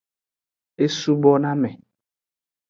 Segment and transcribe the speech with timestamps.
[0.83, 1.71] E subo na me.